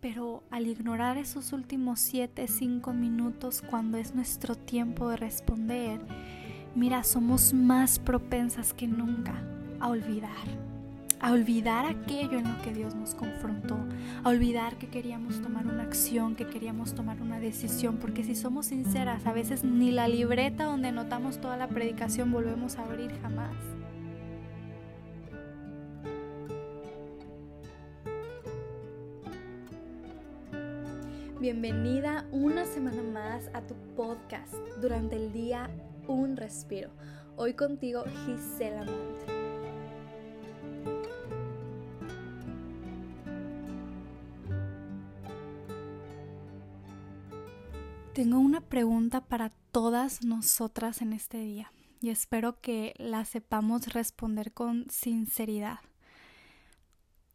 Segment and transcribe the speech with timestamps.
[0.00, 6.00] pero al ignorar esos últimos 7, 5 minutos cuando es nuestro tiempo de responder,
[6.74, 9.42] mira, somos más propensas que nunca
[9.80, 10.30] a olvidar,
[11.20, 13.76] a olvidar aquello en lo que Dios nos confrontó,
[14.22, 18.66] a olvidar que queríamos tomar una acción, que queríamos tomar una decisión, porque si somos
[18.66, 23.56] sinceras, a veces ni la libreta donde anotamos toda la predicación volvemos a abrir jamás.
[31.50, 34.52] Bienvenida una semana más a tu podcast
[34.82, 35.70] durante el día
[36.06, 36.90] Un Respiro.
[37.36, 39.24] Hoy contigo Gisela Monte.
[48.12, 51.72] Tengo una pregunta para todas nosotras en este día
[52.02, 55.78] y espero que la sepamos responder con sinceridad.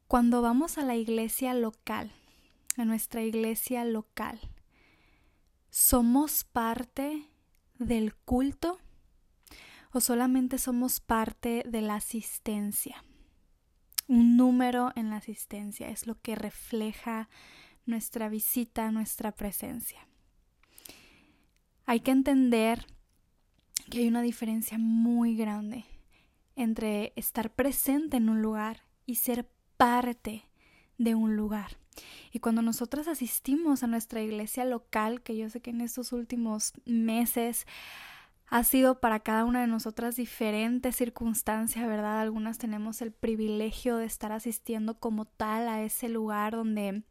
[0.08, 2.12] Cuando vamos a la iglesia local,
[2.78, 4.40] a nuestra iglesia local.
[5.70, 7.28] ¿Somos parte
[7.80, 8.80] del culto
[9.92, 13.04] o solamente somos parte de la asistencia?
[14.08, 17.30] Un número en la asistencia es lo que refleja
[17.86, 20.08] nuestra visita, nuestra presencia.
[21.86, 22.86] Hay que entender
[23.90, 25.86] que hay una diferencia muy grande
[26.56, 30.46] entre estar presente en un lugar y ser parte
[30.98, 31.78] de un lugar.
[32.32, 36.74] Y cuando nosotras asistimos a nuestra iglesia local, que yo sé que en estos últimos
[36.86, 37.68] meses
[38.48, 42.22] ha sido para cada una de nosotras diferentes circunstancias, ¿verdad?
[42.22, 47.04] Algunas tenemos el privilegio de estar asistiendo como tal a ese lugar donde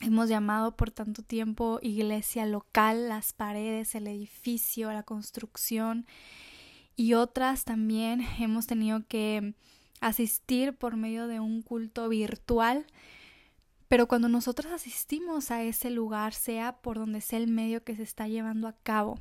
[0.00, 6.06] hemos llamado por tanto tiempo iglesia local, las paredes, el edificio, la construcción.
[6.96, 9.54] Y otras también hemos tenido que
[10.00, 12.86] asistir por medio de un culto virtual
[13.90, 18.04] pero cuando nosotros asistimos a ese lugar, sea por donde sea el medio que se
[18.04, 19.18] está llevando a cabo,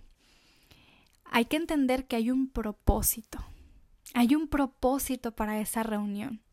[1.25, 3.39] hay que entender que hay un propósito.
[4.13, 6.43] Hay un propósito para esa reunión.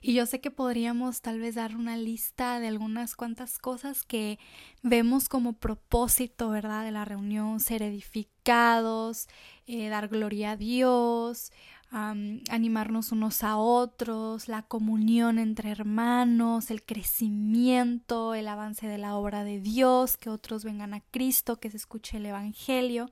[0.00, 4.38] Y yo sé que podríamos tal vez dar una lista de algunas cuantas cosas que
[4.84, 6.84] vemos como propósito, ¿verdad?
[6.84, 9.26] De la reunión, ser edificados,
[9.66, 11.50] eh, dar gloria a Dios,
[11.92, 19.44] animarnos unos a otros, la comunión entre hermanos, el crecimiento, el avance de la obra
[19.44, 23.10] de Dios, que otros vengan a Cristo, que se escuche el Evangelio.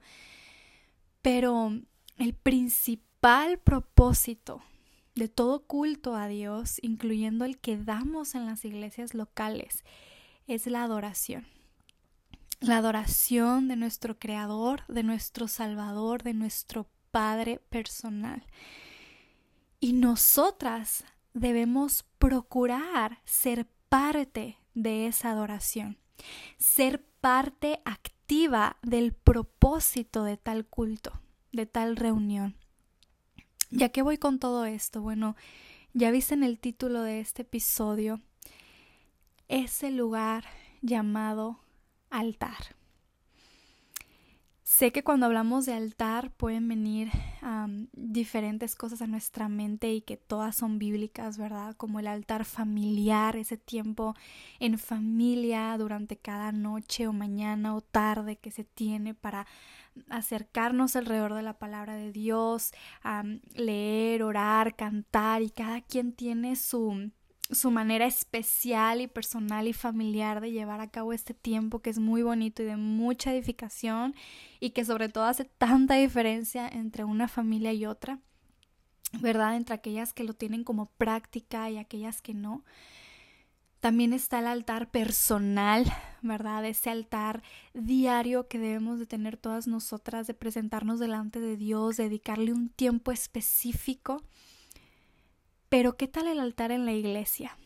[1.21, 1.73] Pero
[2.17, 4.63] el principal propósito
[5.15, 9.85] de todo culto a Dios, incluyendo el que damos en las iglesias locales,
[10.47, 11.47] es la adoración.
[12.61, 18.47] La adoración de nuestro Creador, de nuestro Salvador, de nuestro Padre personal.
[19.81, 25.98] Y nosotras debemos procurar ser parte de esa adoración,
[26.59, 31.21] ser parte activa del propósito de tal culto,
[31.53, 32.56] de tal reunión.
[33.71, 35.00] ¿Ya que voy con todo esto?
[35.00, 35.37] Bueno,
[35.92, 38.21] ya viste en el título de este episodio,
[39.48, 40.44] ese lugar
[40.82, 41.60] llamado
[42.10, 42.77] altar.
[44.71, 47.11] Sé que cuando hablamos de altar pueden venir
[47.93, 51.75] diferentes cosas a nuestra mente y que todas son bíblicas, ¿verdad?
[51.77, 54.15] Como el altar familiar, ese tiempo
[54.61, 59.45] en familia durante cada noche o mañana o tarde que se tiene para
[60.09, 62.71] acercarnos alrededor de la palabra de Dios,
[63.55, 67.11] leer, orar, cantar y cada quien tiene su
[67.53, 71.99] su manera especial y personal y familiar de llevar a cabo este tiempo que es
[71.99, 74.15] muy bonito y de mucha edificación
[74.61, 78.21] y que sobre todo hace tanta diferencia entre una familia y otra,
[79.21, 79.56] ¿verdad?
[79.56, 82.65] Entre aquellas que lo tienen como práctica y aquellas que no.
[83.81, 85.87] También está el altar personal,
[86.21, 86.65] ¿verdad?
[86.66, 92.53] Ese altar diario que debemos de tener todas nosotras, de presentarnos delante de Dios, dedicarle
[92.53, 94.22] un tiempo específico
[95.71, 97.57] pero ¿qué tal el altar en la iglesia?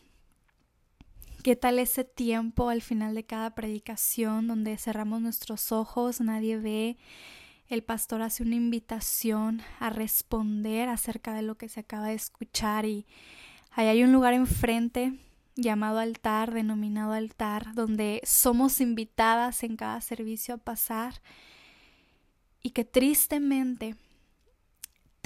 [1.43, 6.97] ¿Qué tal ese tiempo al final de cada predicación donde cerramos nuestros ojos, nadie ve,
[7.67, 12.85] el pastor hace una invitación a responder acerca de lo que se acaba de escuchar
[12.85, 13.07] y
[13.71, 15.13] ahí hay un lugar enfrente
[15.55, 21.21] llamado altar, denominado altar, donde somos invitadas en cada servicio a pasar
[22.61, 23.95] y que tristemente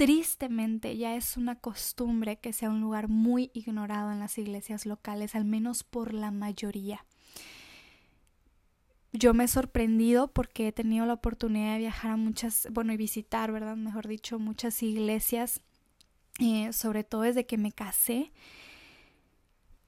[0.00, 5.34] Tristemente ya es una costumbre que sea un lugar muy ignorado en las iglesias locales,
[5.34, 7.04] al menos por la mayoría.
[9.12, 12.96] Yo me he sorprendido porque he tenido la oportunidad de viajar a muchas, bueno, y
[12.96, 13.76] visitar, ¿verdad?
[13.76, 15.60] Mejor dicho, muchas iglesias,
[16.38, 18.32] eh, sobre todo desde que me casé.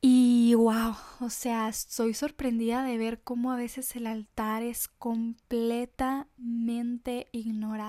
[0.03, 7.29] Y wow, o sea, estoy sorprendida de ver cómo a veces el altar es completamente
[7.32, 7.81] ignorado.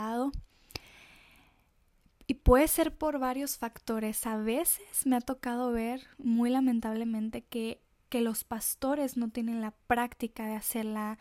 [2.44, 4.25] Puede ser por varios factores.
[4.28, 9.72] A veces me ha tocado ver, muy lamentablemente, que, que los pastores no tienen la
[9.88, 11.18] práctica de hacer la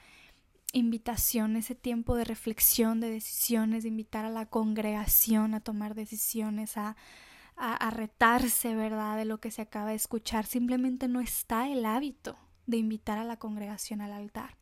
[0.73, 6.77] invitación, ese tiempo de reflexión, de decisiones, de invitar a la congregación a tomar decisiones,
[6.77, 6.97] a,
[7.57, 10.47] a, retarse, ¿verdad?, de lo que se acaba de escuchar.
[10.47, 12.37] Simplemente no está el hábito
[12.67, 14.57] de invitar a la congregación al altar.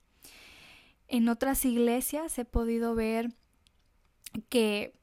[1.08, 3.34] En otras iglesias he podido ver
[4.48, 4.99] que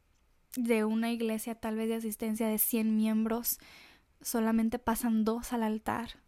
[0.57, 3.59] de una iglesia tal vez de asistencia de 100 miembros
[4.21, 6.19] solamente pasan dos al altar.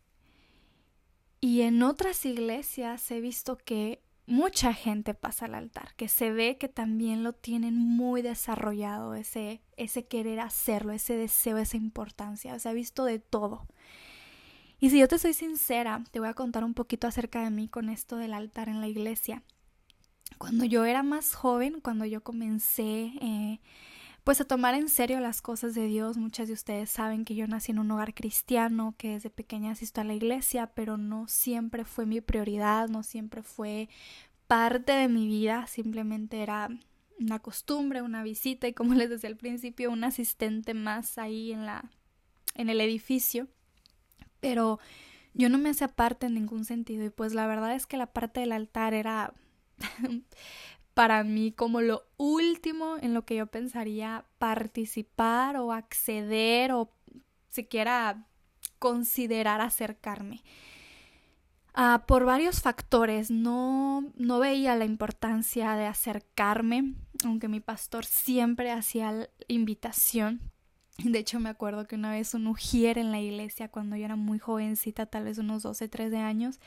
[1.41, 6.57] Y en otras iglesias he visto que mucha gente pasa al altar, que se ve
[6.57, 12.59] que también lo tienen muy desarrollado, ese, ese querer hacerlo, ese deseo, esa importancia.
[12.59, 13.65] Se ha visto de todo.
[14.79, 17.67] Y si yo te soy sincera, te voy a contar un poquito acerca de mí
[17.67, 19.41] con esto del altar en la iglesia.
[20.37, 23.59] Cuando yo era más joven, cuando yo comencé eh,
[24.29, 27.47] pues a tomar en serio las cosas de Dios, muchas de ustedes saben que yo
[27.47, 31.83] nací en un hogar cristiano, que desde pequeña asisto a la iglesia, pero no siempre
[31.83, 33.89] fue mi prioridad, no siempre fue
[34.45, 36.69] parte de mi vida, simplemente era
[37.19, 41.65] una costumbre, una visita y como les decía al principio, un asistente más ahí en
[41.65, 41.89] la
[42.53, 43.47] en el edificio.
[44.39, 44.77] Pero
[45.33, 48.13] yo no me hacía parte en ningún sentido y pues la verdad es que la
[48.13, 49.33] parte del altar era
[50.99, 56.91] para mí como lo último en lo que yo pensaría participar o acceder o
[57.47, 58.27] siquiera
[58.79, 60.43] considerar acercarme.
[61.73, 68.69] Ah, por varios factores no, no veía la importancia de acercarme, aunque mi pastor siempre
[68.69, 70.51] hacía invitación.
[70.97, 74.17] De hecho, me acuerdo que una vez un ujier en la iglesia, cuando yo era
[74.17, 76.59] muy jovencita, tal vez unos 12, 13 años,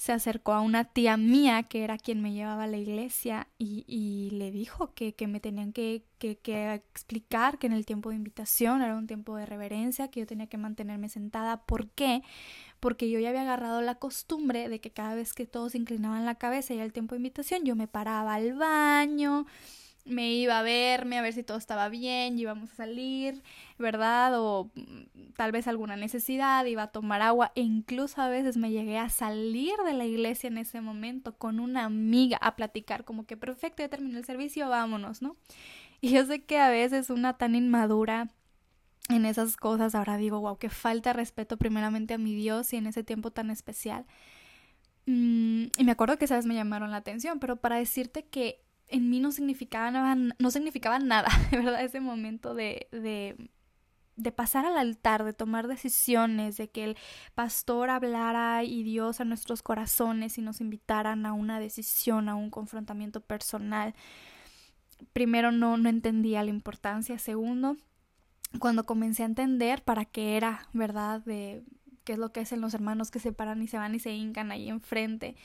[0.00, 3.84] se acercó a una tía mía que era quien me llevaba a la iglesia y,
[3.86, 8.08] y le dijo que, que me tenían que, que, que, explicar que en el tiempo
[8.08, 11.66] de invitación era un tiempo de reverencia, que yo tenía que mantenerme sentada.
[11.66, 12.22] ¿Por qué?
[12.80, 16.36] Porque yo ya había agarrado la costumbre de que cada vez que todos inclinaban la
[16.36, 19.44] cabeza y era el tiempo de invitación, yo me paraba al baño,
[20.04, 23.42] me iba a verme, a ver si todo estaba bien, íbamos a salir,
[23.78, 24.32] ¿verdad?
[24.40, 28.70] O mm, tal vez alguna necesidad, iba a tomar agua e incluso a veces me
[28.70, 33.26] llegué a salir de la iglesia en ese momento con una amiga a platicar como
[33.26, 35.36] que perfecto, ya terminó el servicio, vámonos, ¿no?
[36.00, 38.28] Y yo sé que a veces una tan inmadura
[39.08, 42.86] en esas cosas, ahora digo, wow, que falta respeto primeramente a mi Dios y en
[42.86, 44.06] ese tiempo tan especial.
[45.06, 49.10] Mm, y me acuerdo que esas me llamaron la atención, pero para decirte que en
[49.10, 51.82] mí no significaba, no significaba nada, ¿verdad?
[51.82, 53.50] Ese momento de, de,
[54.16, 56.96] de pasar al altar, de tomar decisiones, de que el
[57.34, 62.50] pastor hablara y Dios a nuestros corazones y nos invitaran a una decisión, a un
[62.50, 63.94] confrontamiento personal.
[65.12, 67.18] Primero no, no entendía la importancia.
[67.18, 67.76] Segundo,
[68.58, 71.22] cuando comencé a entender para qué era, ¿verdad?
[71.24, 71.62] De
[72.04, 74.12] qué es lo que hacen los hermanos que se paran y se van y se
[74.12, 75.36] hincan ahí enfrente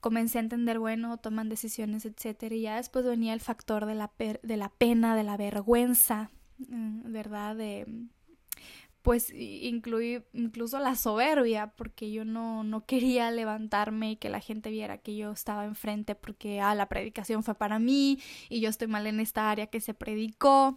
[0.00, 4.12] comencé a entender, bueno, toman decisiones, etcétera, y ya después venía el factor de la,
[4.18, 7.56] de la pena, de la vergüenza, mm, ¿verdad?
[7.56, 7.86] De,
[9.06, 14.68] pues incluí incluso la soberbia, porque yo no, no quería levantarme y que la gente
[14.68, 18.18] viera que yo estaba enfrente porque ah, la predicación fue para mí
[18.48, 20.76] y yo estoy mal en esta área que se predicó.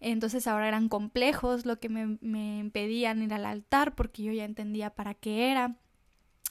[0.00, 4.44] Entonces ahora eran complejos lo que me, me impedían ir al altar porque yo ya
[4.44, 5.78] entendía para qué era.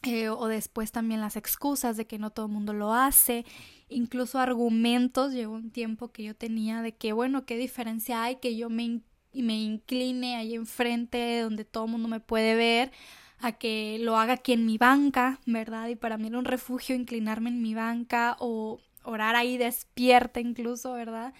[0.03, 3.45] Eh, o después también las excusas de que no todo el mundo lo hace,
[3.89, 8.55] incluso argumentos, llegó un tiempo que yo tenía de que, bueno, ¿qué diferencia hay que
[8.55, 9.01] yo me,
[9.33, 12.91] me incline ahí enfrente donde todo el mundo me puede ver?
[13.41, 15.87] a que lo haga aquí en mi banca, ¿verdad?
[15.87, 20.93] Y para mí era un refugio inclinarme en mi banca o orar ahí despierta incluso,
[20.93, 21.33] ¿verdad?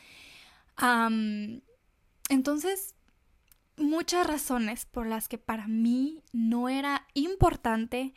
[2.29, 2.95] entonces,
[3.75, 8.13] muchas razones por las que para mí no era importante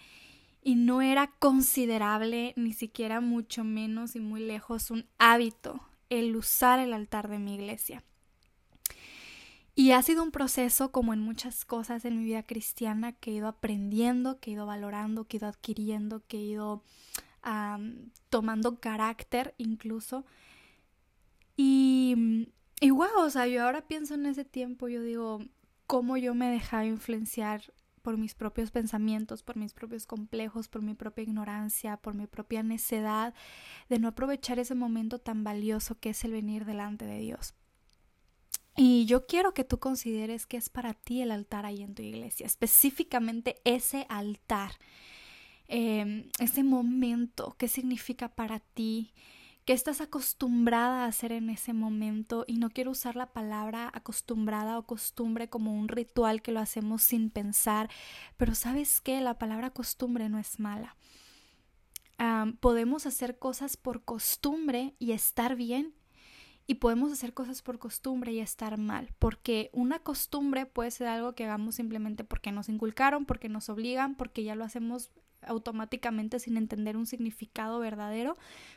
[0.63, 6.79] y no era considerable, ni siquiera mucho menos y muy lejos, un hábito el usar
[6.79, 8.05] el altar de mi iglesia.
[9.75, 13.35] Y ha sido un proceso, como en muchas cosas en mi vida cristiana, que he
[13.35, 16.83] ido aprendiendo, que he ido valorando, que he ido adquiriendo, que he ido
[18.29, 20.27] tomando carácter incluso.
[21.57, 22.47] Y,
[22.81, 25.41] y wow, o sea, yo ahora pienso en ese tiempo, yo digo,
[25.87, 27.73] cómo yo me dejaba influenciar
[28.03, 32.63] por mis propios pensamientos, por mis propios complejos, por mi propia ignorancia, por mi propia
[32.63, 33.35] necedad
[33.89, 37.55] de no aprovechar ese momento tan valioso que es el venir delante de Dios.
[38.77, 42.03] Y yo quiero que tú consideres que es para ti el altar ahí en tu
[42.03, 44.73] iglesia, específicamente ese altar,
[45.69, 49.13] em, ese momento, qué significa para ti,
[49.65, 52.45] qué estás acostumbrada a hacer en ese momento.
[52.47, 57.03] Y no quiero usar la palabra acostumbrada o costumbre como un ritual que lo hacemos
[57.03, 57.91] sin pensar,
[58.37, 60.97] pero sabes que la palabra costumbre no es mala.
[62.61, 65.95] podemos hacer cosas por costumbre y estar bien
[66.67, 71.35] y podemos hacer cosas por costumbre y estar mal, porque una costumbre puede ser algo
[71.35, 75.11] que hagamos simplemente porque nos inculcaron, porque nos obligan, porque ya lo hacemos
[75.47, 78.37] automáticamente sin entender un significado verdadero,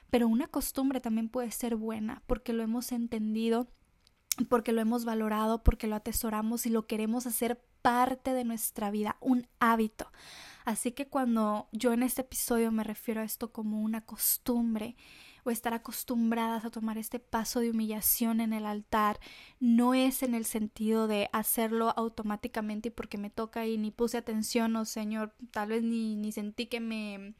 [0.09, 3.67] pero una costumbre también puede ser buena porque lo hemos entendido,
[4.49, 9.17] porque lo hemos valorado, porque lo atesoramos y lo queremos hacer parte de nuestra vida,
[9.21, 10.11] un hábito.
[10.65, 14.95] Así que cuando yo en este episodio me refiero a esto como una costumbre,
[15.45, 19.19] o estar acostumbradas a tomar este paso de humillación en el altar
[19.59, 24.17] no es en el sentido de hacerlo automáticamente y porque me toca y ni puse
[24.17, 27.35] atención o Señor, tal vez ni, ni sentí que me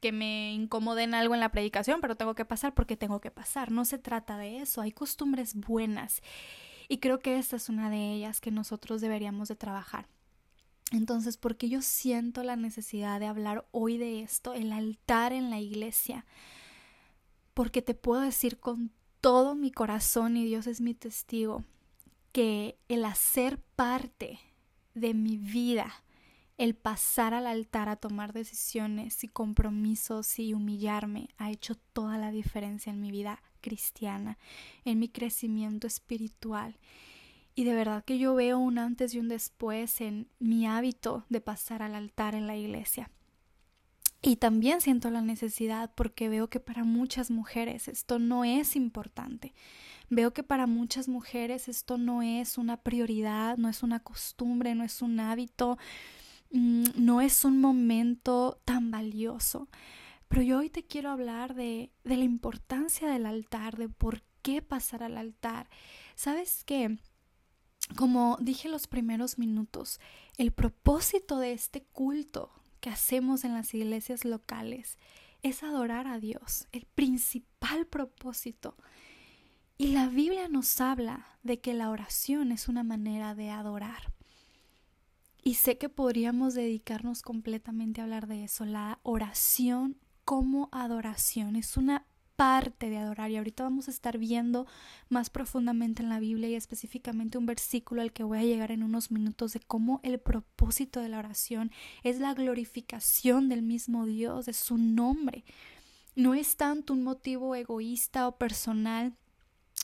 [0.00, 3.72] que me incomoden algo en la predicación, pero tengo que pasar porque tengo que pasar.
[3.72, 6.22] No se trata de eso, hay costumbres buenas
[6.88, 10.06] y creo que esta es una de ellas que nosotros deberíamos de trabajar.
[10.90, 15.60] Entonces, porque yo siento la necesidad de hablar hoy de esto, el altar en la
[15.60, 16.24] iglesia,
[17.58, 21.64] porque te puedo decir con todo mi corazón, y Dios es mi testigo,
[22.30, 24.38] que el hacer parte
[24.94, 25.92] de mi vida,
[26.56, 32.30] el pasar al altar a tomar decisiones y compromisos y humillarme, ha hecho toda la
[32.30, 34.38] diferencia en mi vida cristiana,
[34.84, 36.78] en mi crecimiento espiritual.
[37.56, 41.40] Y de verdad que yo veo un antes y un después en mi hábito de
[41.40, 43.10] pasar al altar en la iglesia.
[44.20, 49.54] Y también siento la necesidad porque veo que para muchas mujeres esto no es importante.
[50.10, 54.82] Veo que para muchas mujeres esto no es una prioridad, no es una costumbre, no
[54.82, 55.78] es un hábito,
[56.50, 59.68] mm, no es un momento tan valioso.
[60.28, 64.62] Pero yo hoy te quiero hablar de, de la importancia del altar, de por qué
[64.62, 65.68] pasar al altar.
[66.16, 66.98] ¿Sabes qué?
[67.96, 70.00] Como dije los primeros minutos,
[70.38, 74.96] el propósito de este culto que hacemos en las iglesias locales
[75.42, 78.76] es adorar a Dios, el principal propósito.
[79.76, 84.12] Y la Biblia nos habla de que la oración es una manera de adorar.
[85.42, 91.54] Y sé que podríamos dedicarnos completamente a hablar de eso, la oración como adoración.
[91.54, 92.04] Es una
[92.38, 93.32] parte de adorar.
[93.32, 94.64] Y ahorita vamos a estar viendo
[95.08, 98.84] más profundamente en la Biblia y específicamente un versículo al que voy a llegar en
[98.84, 101.72] unos minutos de cómo el propósito de la oración
[102.04, 105.44] es la glorificación del mismo Dios, de su nombre.
[106.14, 109.16] No es tanto un motivo egoísta o personal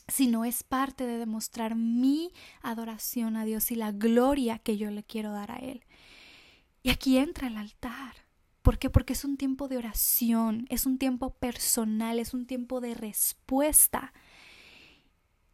[0.07, 2.31] sino es parte de demostrar mi
[2.61, 5.83] adoración a Dios y la gloria que yo le quiero dar a Él.
[6.83, 8.24] Y aquí entra el altar.
[8.65, 8.89] ¿Por qué?
[8.89, 14.11] Porque es un tiempo de oración, es un tiempo personal, es un tiempo de respuesta.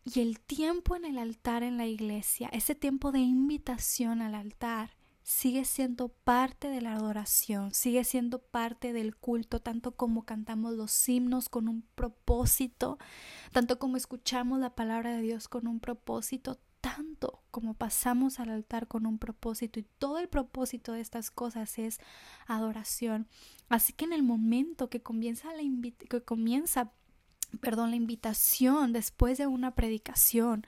[0.05, 4.95] Y el tiempo en el altar en la iglesia, ese tiempo de invitación al altar,
[5.23, 11.09] sigue siendo parte de la adoración, sigue siendo parte del culto, tanto como cantamos los
[11.09, 12.97] himnos con un propósito,
[13.51, 18.87] tanto como escuchamos la palabra de Dios con un propósito, tanto como pasamos al altar
[18.87, 21.99] con un propósito y todo el propósito de estas cosas es
[22.47, 23.27] adoración.
[23.69, 25.61] Así que en el momento que comienza la
[26.09, 26.91] que comienza,
[27.61, 30.65] perdón, la invitación después de una predicación,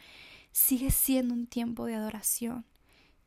[0.51, 2.65] sigue siendo un tiempo de adoración.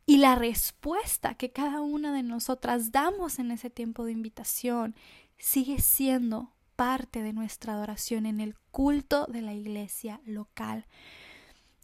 [0.07, 4.95] Y la respuesta que cada una de nosotras damos en ese tiempo de invitación
[5.37, 10.87] sigue siendo parte de nuestra adoración en el culto de la iglesia local.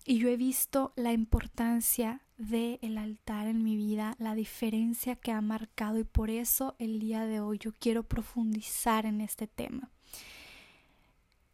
[0.04, 5.30] Y yo he visto la importancia del el altar en mi vida, la diferencia que
[5.30, 9.92] ha marcado y por eso el día de hoy yo quiero profundizar en este tema.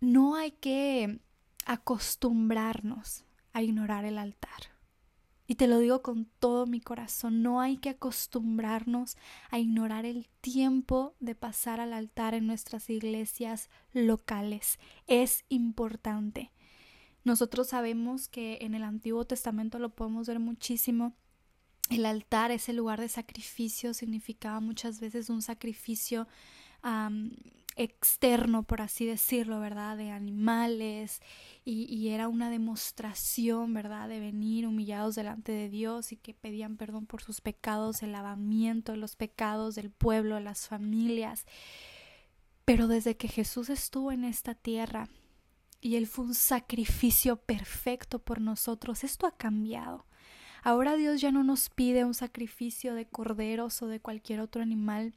[0.00, 1.20] No hay que
[1.66, 4.78] acostumbrarnos a ignorar el altar.
[5.46, 9.16] Y te lo digo con todo mi corazón, no hay que acostumbrarnos
[9.50, 14.78] a ignorar el tiempo de pasar al altar en nuestras iglesias locales.
[15.06, 16.52] Es importante.
[17.28, 21.14] Nosotros sabemos que en el Antiguo Testamento lo podemos ver muchísimo.
[21.90, 26.26] El altar, ese lugar de sacrificio, significaba muchas veces un sacrificio
[27.76, 29.98] externo, por así decirlo, ¿verdad?
[29.98, 31.20] De animales
[31.66, 34.08] y, era una demostración, ¿verdad?
[34.08, 38.92] De venir humillados delante de Dios y que pedían perdón por sus pecados, el lavamiento
[38.92, 41.44] de los pecados del pueblo, las familias.
[42.64, 45.10] Pero desde que Jesús estuvo en esta tierra,
[45.80, 49.04] y Él fue un sacrificio perfecto por nosotros.
[49.04, 50.06] Esto ha cambiado.
[50.62, 55.14] Ahora Dios ya no nos pide un sacrificio de corderos o de cualquier otro animal.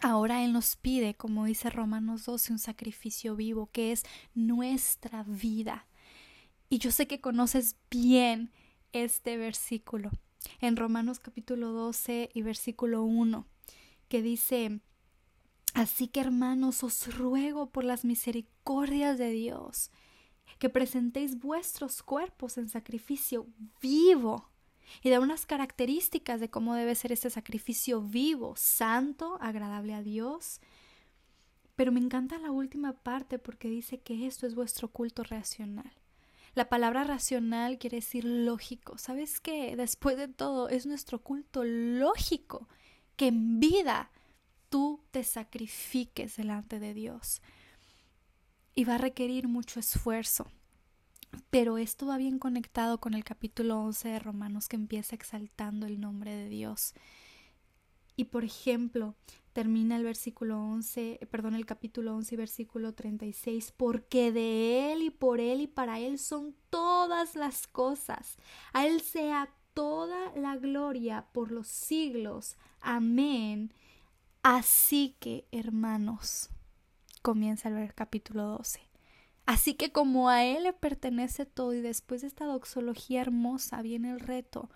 [0.00, 4.04] Ahora Él nos pide, como dice Romanos 12, un sacrificio vivo, que es
[4.34, 5.86] nuestra vida.
[6.68, 8.52] Y yo sé que conoces bien
[8.92, 10.10] este versículo
[10.60, 13.46] en Romanos capítulo 12 y versículo 1,
[14.08, 14.80] que dice,
[15.74, 19.90] Así que hermanos, os ruego por las misericordias de Dios,
[20.58, 23.46] que presentéis vuestros cuerpos en sacrificio
[23.80, 24.50] vivo.
[25.02, 30.60] Y da unas características de cómo debe ser este sacrificio vivo, santo, agradable a Dios.
[31.76, 35.92] Pero me encanta la última parte porque dice que esto es vuestro culto racional.
[36.54, 38.98] La palabra racional quiere decir lógico.
[38.98, 39.76] ¿Sabes qué?
[39.76, 42.66] Después de todo, es nuestro culto lógico
[43.16, 44.10] que en vida
[44.68, 47.42] tú te sacrifiques delante de Dios.
[48.74, 50.46] Y va a requerir mucho esfuerzo.
[51.50, 56.00] Pero esto va bien conectado con el capítulo 11 de Romanos que empieza exaltando el
[56.00, 56.94] nombre de Dios.
[58.16, 59.14] Y por ejemplo,
[59.52, 65.10] termina el versículo 11, perdón, el capítulo 11 y versículo 36, porque de Él y
[65.10, 68.36] por Él y para Él son todas las cosas.
[68.72, 72.56] A Él sea toda la gloria por los siglos.
[72.80, 73.72] Amén.
[74.50, 76.48] Así que, hermanos,
[77.20, 78.80] comienza el capítulo 12.
[79.44, 84.10] Así que como a Él le pertenece todo y después de esta doxología hermosa viene
[84.10, 84.70] el reto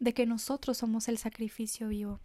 [0.00, 2.20] de que nosotros somos el sacrificio vivo.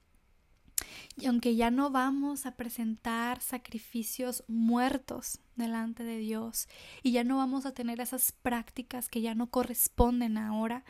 [1.18, 6.70] Y aunque ya no vamos a presentar sacrificios muertos delante de Dios
[7.04, 10.86] y ya no vamos a tener esas prácticas que ya no corresponden ahora,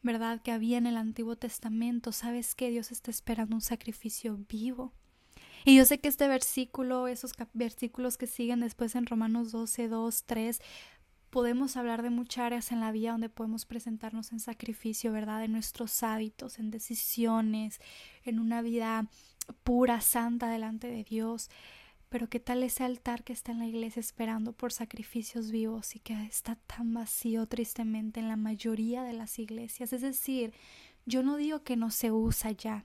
[0.00, 0.40] ¿verdad?
[0.42, 4.92] Que había en el Antiguo Testamento, sabes que Dios está esperando un sacrificio vivo.
[5.64, 10.24] Y yo sé que este versículo, esos versículos que siguen después en Romanos 12, 2,
[10.26, 10.60] 3,
[11.30, 15.42] podemos hablar de muchas áreas en la vida donde podemos presentarnos en sacrificio, ¿verdad?
[15.42, 17.80] En nuestros hábitos, en decisiones,
[18.24, 19.08] en una vida
[19.62, 21.48] pura, santa delante de Dios.
[22.10, 25.98] Pero qué tal ese altar que está en la iglesia esperando por sacrificios vivos y
[25.98, 29.92] que está tan vacío tristemente en la mayoría de las iglesias.
[29.94, 30.52] Es decir,
[31.06, 32.84] yo no digo que no se usa ya,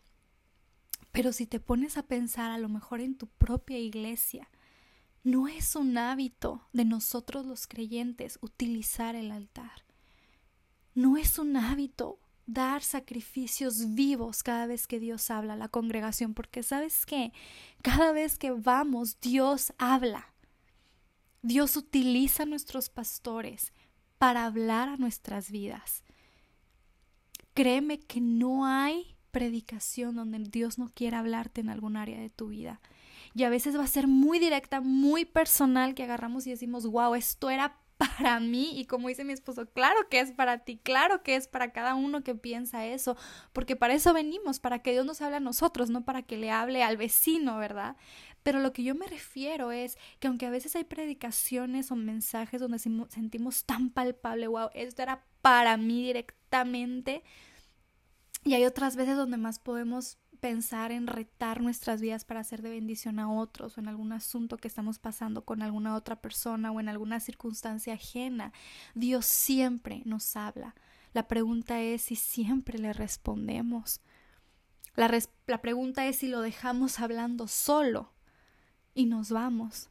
[1.12, 4.50] pero si te pones a pensar a lo mejor en tu propia iglesia,
[5.24, 9.86] no es un hábito de nosotros los creyentes utilizar el altar.
[10.96, 16.34] No es un hábito dar sacrificios vivos cada vez que Dios habla a la congregación,
[16.34, 17.32] porque sabes qué,
[17.84, 20.34] cada vez que vamos, Dios habla.
[21.42, 23.72] Dios utiliza a nuestros pastores
[24.18, 26.04] para hablar a nuestras vidas.
[27.54, 32.48] Créeme que no hay predicación donde Dios no quiera hablarte en algún área de tu
[32.50, 32.80] vida
[33.34, 37.16] y a veces va a ser muy directa, muy personal que agarramos y decimos, wow,
[37.16, 41.22] esto era para mí y como dice mi esposo, claro que es para ti, claro
[41.22, 43.18] que es para cada uno que piensa eso,
[43.52, 46.50] porque para eso venimos, para que Dios nos hable a nosotros, no para que le
[46.50, 47.98] hable al vecino, ¿verdad?
[48.42, 52.62] Pero lo que yo me refiero es que aunque a veces hay predicaciones o mensajes
[52.62, 57.22] donde sentimos tan palpable, wow, esto era para mí directamente,
[58.44, 62.70] y hay otras veces donde más podemos pensar en retar nuestras vidas para hacer de
[62.70, 66.80] bendición a otros o en algún asunto que estamos pasando con alguna otra persona o
[66.80, 68.54] en alguna circunstancia ajena.
[68.96, 70.76] Dios siempre nos habla.
[71.14, 74.00] La pregunta es si siempre le respondemos.
[74.96, 75.12] La,
[75.48, 78.14] la pregunta es si lo dejamos hablando solo
[78.94, 79.90] y nos vamos.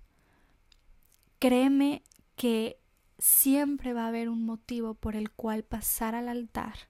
[1.38, 2.02] Créeme
[2.36, 2.80] que
[3.18, 6.88] siempre va a haber un motivo por el cual pasar al altar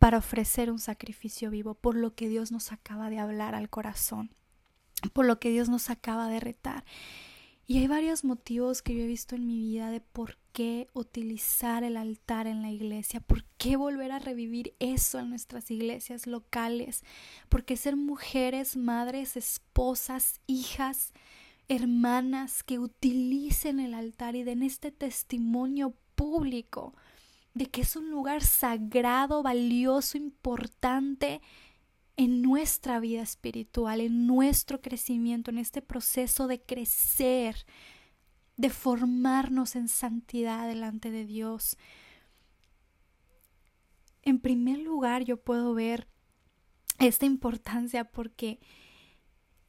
[0.00, 4.34] para ofrecer un sacrificio vivo, por lo que Dios nos acaba de hablar al corazón,
[5.12, 6.86] por lo que Dios nos acaba de retar.
[7.66, 11.84] Y hay varios motivos que yo he visto en mi vida de por qué utilizar
[11.84, 17.04] el altar en la iglesia, por qué volver a revivir eso en nuestras iglesias locales,
[17.50, 21.12] porque ser mujeres, madres, esposas, hijas,
[21.68, 26.94] hermanas que utilicen el altar y den este testimonio público
[27.54, 31.40] de que es un lugar sagrado, valioso, importante
[32.16, 37.64] en nuestra vida espiritual, en nuestro crecimiento, en este proceso de crecer,
[38.56, 41.76] de formarnos en santidad delante de Dios.
[44.22, 46.08] En primer lugar, yo puedo ver
[46.98, 48.60] esta importancia porque,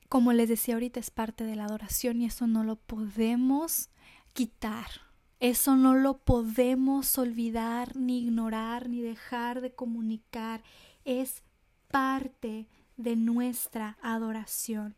[0.09, 3.89] como les decía ahorita, es parte de la adoración y eso no lo podemos
[4.33, 5.10] quitar.
[5.41, 10.61] Eso no lo podemos olvidar, ni ignorar, ni dejar de comunicar.
[11.03, 11.41] Es
[11.87, 14.95] parte de nuestra adoración.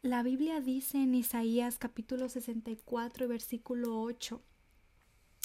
[0.00, 4.40] La Biblia dice en Isaías capítulo 64 versículo 8,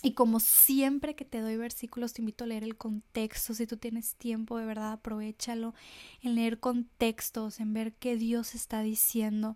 [0.05, 3.53] y como siempre que te doy versículos, te invito a leer el contexto.
[3.53, 5.73] Si tú tienes tiempo, de verdad, aprovechalo
[6.21, 9.55] en leer contextos, en ver qué Dios está diciendo.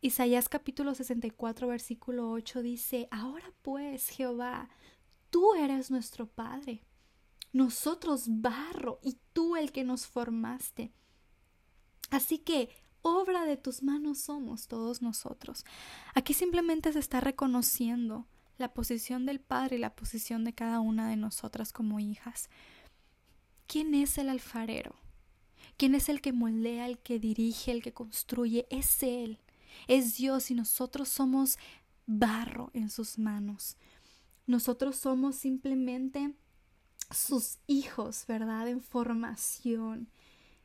[0.00, 4.68] Isaías capítulo 64, versículo 8 dice, Ahora pues, Jehová,
[5.28, 6.84] tú eres nuestro Padre,
[7.52, 10.92] nosotros barro y tú el que nos formaste.
[12.10, 12.68] Así que
[13.02, 15.64] obra de tus manos somos todos nosotros.
[16.14, 21.08] Aquí simplemente se está reconociendo la posición del Padre y la posición de cada una
[21.08, 22.50] de nosotras como hijas.
[23.66, 24.94] ¿Quién es el alfarero?
[25.76, 28.66] ¿Quién es el que moldea, el que dirige, el que construye?
[28.70, 29.40] Es Él,
[29.86, 31.58] es Dios y nosotros somos
[32.06, 33.76] barro en sus manos.
[34.46, 36.34] Nosotros somos simplemente
[37.10, 38.68] sus hijos, ¿verdad?
[38.68, 40.08] En formación.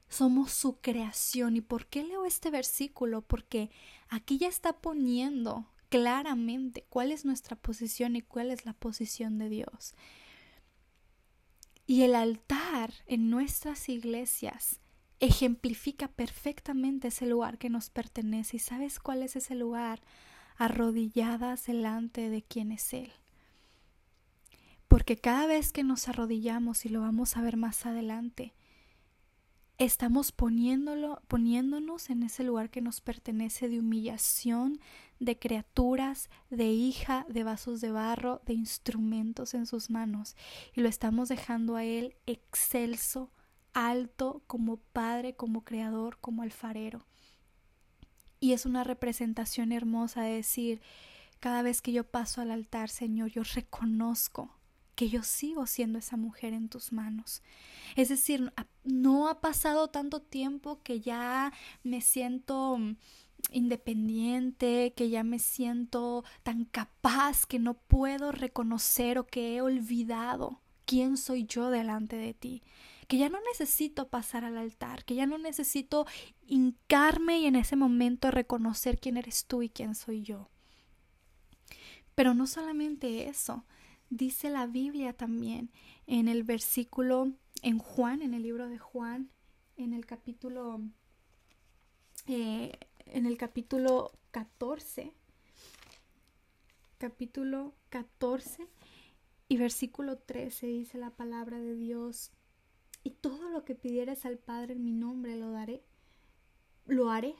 [0.10, 1.56] Somos su creación.
[1.58, 3.22] ¿Y por qué leo este versículo?
[3.22, 3.72] Porque
[4.10, 9.50] aquí ya está poniendo claramente cuál es nuestra posición y cuál es la posición de
[9.50, 9.96] Dios.
[11.86, 14.80] Y el altar en nuestras iglesias
[15.24, 18.58] ejemplifica perfectamente ese lugar que nos pertenece.
[18.58, 20.02] ¿Y sabes cuál es ese lugar?
[20.58, 23.12] Arrodilladas delante de quien es Él.
[24.90, 28.54] Porque cada vez que nos arrodillamos, y lo vamos a ver más adelante,
[29.78, 34.80] estamos poniéndolo, poniéndonos en ese lugar que nos pertenece de humillación,
[35.20, 40.36] de criaturas, de hija, de vasos de barro, de instrumentos en sus manos,
[40.76, 43.32] y lo estamos dejando a Él excelso,
[43.74, 47.06] alto, como Padre, como Creador, como alfarero.
[48.40, 50.82] Y es una representación hermosa de decir,
[51.40, 54.50] cada vez que yo paso al altar, Señor, yo reconozco
[54.96, 57.42] que yo sigo siendo esa mujer en tus manos.
[57.96, 61.52] Es decir, no ha pasado tanto tiempo que ya
[61.84, 62.96] me siento mm,
[63.52, 70.60] independiente, que ya me siento tan capaz que no puedo reconocer o que he olvidado
[70.86, 72.64] quién soy yo delante de ti,
[73.14, 76.08] que ya no necesito pasar al altar, que ya no necesito
[76.48, 80.50] hincarme y en ese momento reconocer quién eres tú y quién soy yo.
[82.16, 83.66] Pero no solamente eso,
[84.10, 85.70] dice la Biblia también
[86.08, 89.30] en el versículo, en Juan, en el libro de Juan,
[89.78, 90.82] en el capítulo,
[92.26, 92.72] eh,
[93.06, 95.14] en el capítulo 14,
[96.98, 98.68] capítulo 14
[99.50, 102.32] y versículo 13 dice la palabra de Dios,
[103.04, 105.84] y todo lo que pidieres al Padre en mi nombre lo daré,
[106.86, 107.36] lo haré,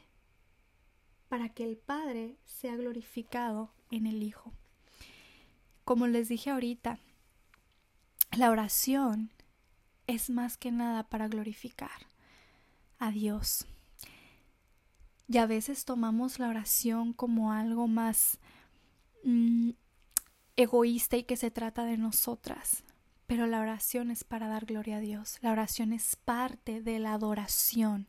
[1.30, 4.54] para que el Padre sea glorificado en el Hijo.
[5.84, 7.00] Como les dije ahorita,
[8.38, 9.32] la oración
[10.08, 12.08] es más que nada para glorificar
[13.00, 13.66] a Dios.
[15.28, 18.40] Y a veces tomamos la oración como algo más
[19.24, 19.72] mm,
[20.56, 22.84] egoísta y que se trata de nosotras.
[23.34, 25.40] Pero la oración es para dar gloria a Dios.
[25.42, 28.08] La oración es parte de la adoración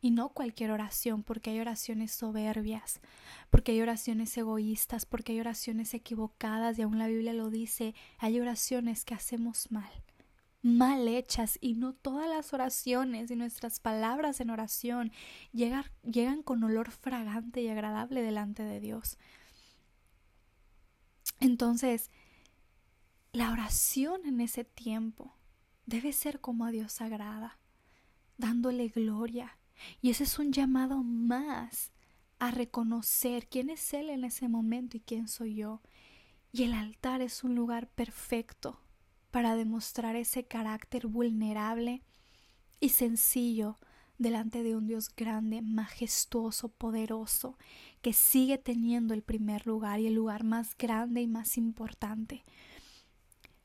[0.00, 3.00] y no cualquier oración, porque hay oraciones soberbias,
[3.50, 8.38] porque hay oraciones egoístas, porque hay oraciones equivocadas y aún la Biblia lo dice, hay
[8.38, 9.90] oraciones que hacemos mal,
[10.62, 15.10] mal hechas y no todas las oraciones y nuestras palabras en oración
[15.50, 19.18] llegan, llegan con olor fragante y agradable delante de Dios.
[21.40, 22.12] Entonces,
[23.34, 25.34] la oración en ese tiempo
[25.86, 27.58] debe ser como a Dios agrada,
[28.38, 29.58] dándole gloria,
[30.00, 31.90] y ese es un llamado más
[32.38, 35.82] a reconocer quién es Él en ese momento y quién soy yo.
[36.52, 38.78] Y el altar es un lugar perfecto
[39.32, 42.04] para demostrar ese carácter vulnerable
[42.78, 43.78] y sencillo
[44.16, 47.58] delante de un Dios grande, majestuoso, poderoso,
[48.00, 52.44] que sigue teniendo el primer lugar y el lugar más grande y más importante.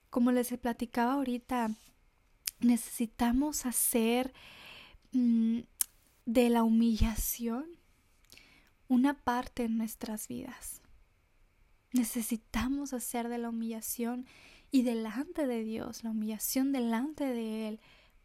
[0.10, 1.72] Como les platicaba ahorita,
[2.60, 4.34] necesitamos hacer
[5.12, 5.60] mm,
[6.26, 7.65] de la humillación
[8.88, 10.82] una parte en nuestras vidas.
[11.93, 14.26] Necesitamos hacer de la humillación
[14.72, 17.80] y delante de Dios, la humillación delante de Él,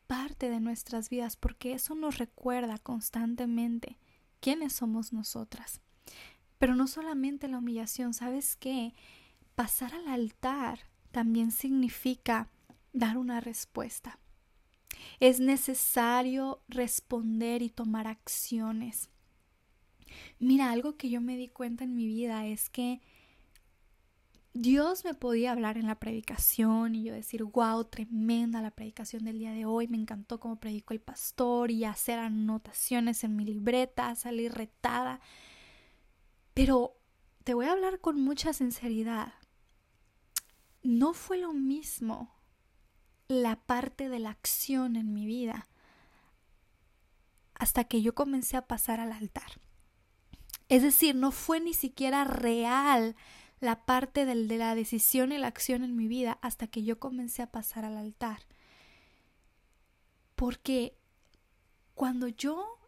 [0.07, 3.99] parte de nuestras vidas, porque eso nos recuerda constantemente
[4.41, 5.81] quiénes somos nosotras.
[6.59, 8.95] Pero no solamente la humillación, ¿sabes qué?
[9.55, 10.81] Pasar al altar
[11.15, 12.51] también significa
[12.93, 14.19] dar una respuesta.
[15.21, 19.11] Es necesario responder y tomar acciones.
[20.41, 23.01] Mira, algo que yo me di cuenta en mi vida es que
[24.55, 29.39] Dios me podía hablar en la predicación y yo decir, wow, tremenda la predicación del
[29.39, 34.17] día de hoy, me encantó cómo predicó el pastor y hacer anotaciones en mi libreta,
[34.17, 35.21] salir retada.
[36.55, 36.99] Pero
[37.45, 39.33] te voy a hablar con mucha sinceridad.
[40.85, 42.31] No fue lo mismo
[43.27, 45.67] la parte de la acción en mi vida
[47.55, 49.61] hasta que yo comencé a pasar al altar.
[50.69, 53.17] Es decir, no fue ni siquiera real
[53.61, 57.43] la parte de la decisión y la acción en mi vida hasta que yo comencé
[57.43, 58.41] a pasar al altar.
[60.35, 60.99] Porque
[61.95, 62.79] cuando yo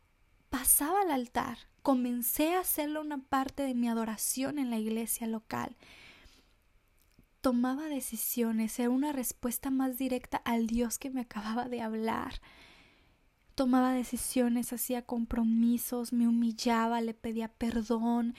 [0.50, 5.76] pasaba al altar, comencé a hacerlo una parte de mi adoración en la iglesia local.
[7.46, 12.40] Tomaba decisiones, era una respuesta más directa al Dios que me acababa de hablar.
[13.54, 18.34] Tomaba decisiones, hacía compromisos, me humillaba, le pedía perdón,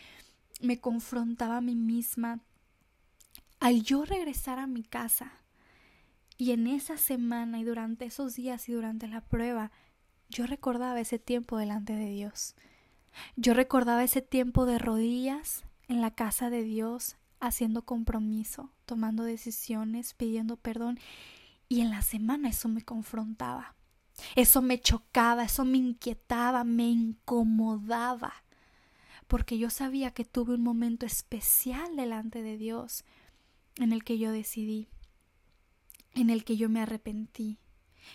[0.59, 2.41] me confrontaba a mí misma.
[3.61, 5.31] Al yo regresar a mi casa,
[6.37, 9.71] y en esa semana y durante esos días y durante la prueba,
[10.27, 12.55] yo recordaba ese tiempo delante de Dios.
[13.37, 20.13] Yo recordaba ese tiempo de rodillas en la casa de Dios, haciendo compromiso, tomando decisiones,
[20.13, 20.99] pidiendo perdón.
[21.69, 23.75] Y en la semana eso me confrontaba.
[24.35, 28.33] Eso me chocaba, eso me inquietaba, me incomodaba.
[29.27, 33.03] Porque yo sabía que tuve un momento especial delante de Dios
[33.77, 34.87] en el que yo decidí,
[36.13, 37.59] en el que yo me arrepentí,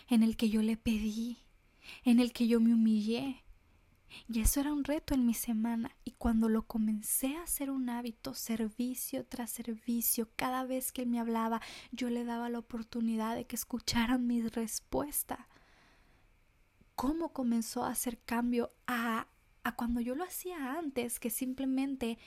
[0.09, 1.39] en el que yo le pedí,
[2.05, 3.42] en el que yo me humillé.
[4.29, 5.95] Y eso era un reto en mi semana.
[6.05, 11.09] Y cuando lo comencé a hacer un hábito, servicio tras servicio, cada vez que él
[11.09, 15.49] me hablaba, yo le daba la oportunidad de que escucharan mi respuesta.
[16.95, 19.27] ¿Cómo comenzó a hacer cambio a,
[19.65, 22.19] a cuando yo lo hacía antes, que simplemente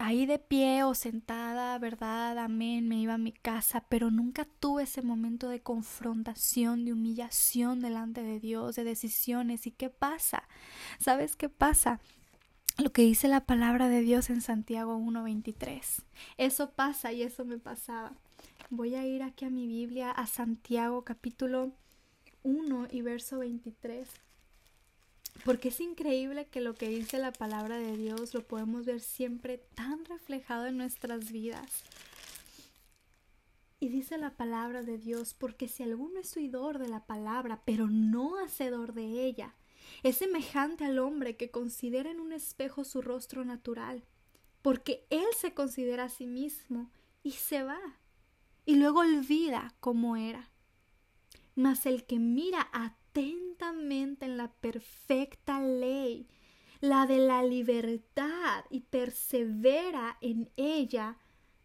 [0.00, 4.84] ahí de pie o sentada, verdad, amén, me iba a mi casa, pero nunca tuve
[4.84, 9.66] ese momento de confrontación, de humillación delante de Dios, de decisiones.
[9.66, 10.44] ¿Y qué pasa?
[10.98, 12.00] ¿Sabes qué pasa?
[12.78, 16.02] Lo que dice la palabra de Dios en Santiago 1.23.
[16.38, 18.14] Eso pasa y eso me pasaba.
[18.70, 21.72] Voy a ir aquí a mi Biblia, a Santiago capítulo
[22.42, 24.08] 1 y verso 23.
[25.44, 29.58] Porque es increíble que lo que dice la palabra de Dios lo podemos ver siempre
[29.74, 31.84] tan reflejado en nuestras vidas.
[33.78, 37.88] Y dice la palabra de Dios, porque si alguno es oidor de la palabra, pero
[37.88, 39.54] no hacedor de ella,
[40.02, 44.04] es semejante al hombre que considera en un espejo su rostro natural,
[44.60, 46.90] porque él se considera a sí mismo
[47.22, 47.80] y se va,
[48.66, 50.50] y luego olvida cómo era.
[51.54, 56.26] Mas el que mira a atentamente en la perfecta ley,
[56.80, 61.16] la de la libertad, y persevera en ella,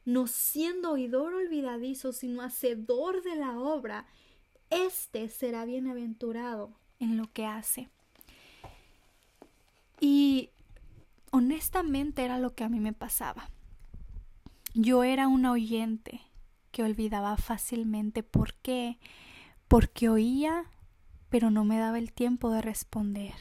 [0.06, 4.06] no siendo oidor olvidadizo, sino hacedor de la obra,
[4.70, 7.90] éste será bienaventurado en lo que hace.
[10.00, 10.50] Y
[11.32, 13.50] honestamente era lo que a mí me pasaba.
[14.74, 16.22] Yo era una oyente
[16.72, 18.22] que olvidaba fácilmente.
[18.22, 18.98] ¿Por qué?
[19.70, 20.66] Porque oía
[21.36, 23.34] pero no me daba el tiempo de responder.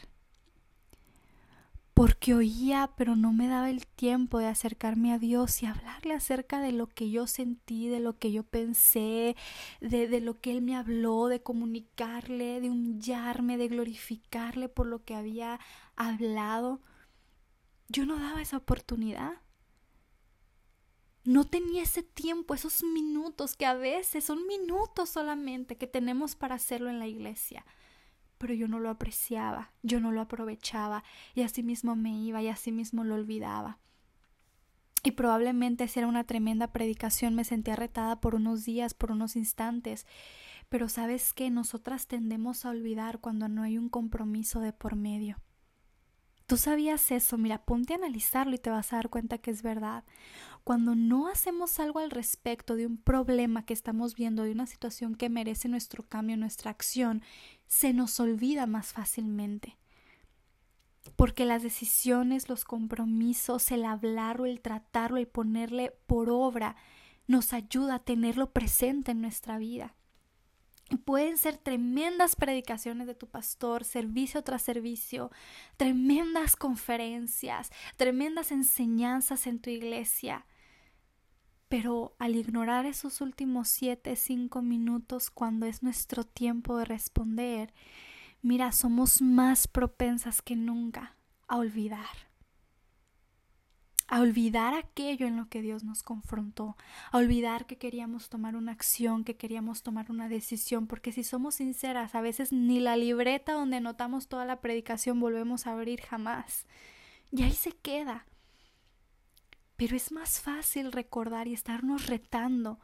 [1.94, 6.58] Porque oía, pero no me daba el tiempo de acercarme a Dios y hablarle acerca
[6.58, 9.36] de lo que yo sentí, de lo que yo pensé,
[9.80, 15.04] de, de lo que Él me habló, de comunicarle, de humillarme, de glorificarle por lo
[15.04, 15.60] que había
[15.94, 16.80] hablado.
[17.88, 19.34] Yo no daba esa oportunidad.
[21.22, 26.56] No tenía ese tiempo, esos minutos que a veces son minutos solamente que tenemos para
[26.56, 27.64] hacerlo en la iglesia
[28.44, 31.02] pero yo no lo apreciaba, yo no lo aprovechaba
[31.34, 33.78] y así mismo me iba y así mismo lo olvidaba.
[35.02, 39.34] Y probablemente si era una tremenda predicación me sentía retada por unos días, por unos
[39.34, 40.06] instantes,
[40.68, 45.38] pero sabes que nosotras tendemos a olvidar cuando no hay un compromiso de por medio.
[46.46, 49.62] Tú sabías eso, mira, ponte a analizarlo y te vas a dar cuenta que es
[49.62, 50.04] verdad.
[50.62, 55.14] Cuando no hacemos algo al respecto de un problema que estamos viendo, de una situación
[55.14, 57.22] que merece nuestro cambio, nuestra acción,
[57.66, 59.76] se nos olvida más fácilmente.
[61.16, 66.76] Porque las decisiones, los compromisos, el hablarlo, el tratarlo, el ponerle por obra,
[67.26, 69.94] nos ayuda a tenerlo presente en nuestra vida.
[71.04, 75.30] Pueden ser tremendas predicaciones de tu pastor, servicio tras servicio,
[75.76, 80.46] tremendas conferencias, tremendas enseñanzas en tu iglesia.
[81.76, 87.74] Pero al ignorar esos últimos siete, cinco minutos cuando es nuestro tiempo de responder,
[88.42, 91.16] mira, somos más propensas que nunca
[91.48, 92.28] a olvidar.
[94.06, 96.76] A olvidar aquello en lo que Dios nos confrontó,
[97.10, 101.56] a olvidar que queríamos tomar una acción, que queríamos tomar una decisión, porque si somos
[101.56, 106.66] sinceras, a veces ni la libreta donde notamos toda la predicación volvemos a abrir jamás.
[107.32, 108.26] Y ahí se queda
[109.76, 112.78] Pero es más fácil recordar y estarnos retando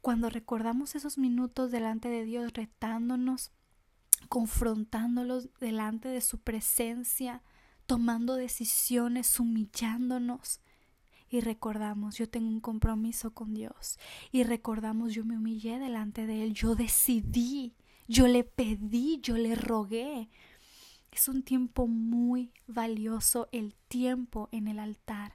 [0.00, 3.52] cuando recordamos esos minutos delante de Dios, retándonos,
[4.28, 7.42] confrontándolos delante de su presencia,
[7.86, 10.60] tomando decisiones, humillándonos.
[11.30, 13.98] Y recordamos, yo tengo un compromiso con Dios.
[14.30, 17.74] Y recordamos, yo me humillé delante de Él, yo decidí,
[18.06, 20.28] yo le pedí, yo le rogué.
[21.10, 25.34] Es un tiempo muy valioso el tiempo en el altar.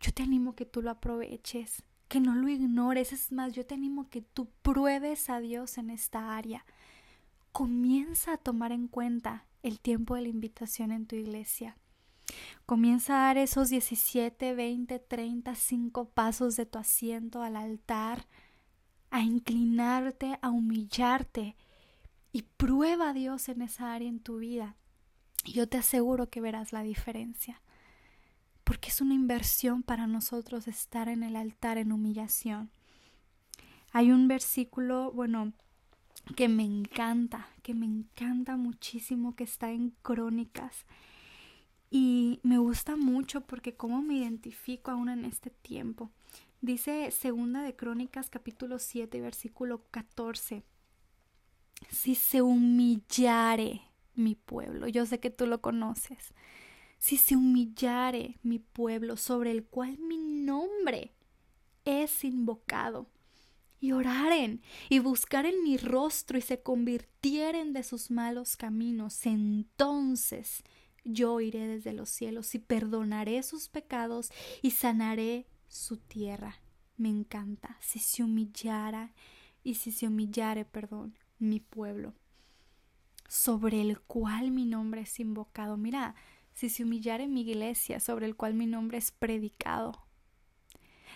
[0.00, 3.12] Yo te animo que tú lo aproveches, que no lo ignores.
[3.12, 6.64] Es más, yo te animo que tú pruebes a Dios en esta área.
[7.52, 11.76] Comienza a tomar en cuenta el tiempo de la invitación en tu iglesia.
[12.66, 18.26] Comienza a dar esos 17, 20, 35 pasos de tu asiento al altar,
[19.10, 21.56] a inclinarte, a humillarte
[22.32, 24.76] y prueba a Dios en esa área en tu vida.
[25.44, 27.62] Yo te aseguro que verás la diferencia.
[28.68, 32.70] Porque es una inversión para nosotros estar en el altar en humillación.
[33.92, 35.54] Hay un versículo, bueno,
[36.36, 40.84] que me encanta, que me encanta muchísimo, que está en Crónicas.
[41.90, 46.10] Y me gusta mucho porque cómo me identifico aún en este tiempo.
[46.60, 50.62] Dice Segunda de Crónicas capítulo 7 versículo 14.
[51.88, 53.80] Si se humillare
[54.14, 56.34] mi pueblo, yo sé que tú lo conoces.
[56.98, 61.14] Si se humillare mi pueblo sobre el cual mi nombre
[61.84, 63.08] es invocado
[63.80, 70.64] y oraren y buscaren mi rostro y se convirtieren de sus malos caminos, entonces
[71.04, 74.30] yo iré desde los cielos y perdonaré sus pecados
[74.60, 76.56] y sanaré su tierra.
[76.96, 77.78] Me encanta.
[77.80, 79.12] Si se humillara
[79.62, 82.14] y si se humillare, perdón, mi pueblo,
[83.28, 85.76] sobre el cual mi nombre es invocado.
[85.76, 86.16] Mira,
[86.58, 89.92] si se humillare mi iglesia, sobre el cual mi nombre es predicado,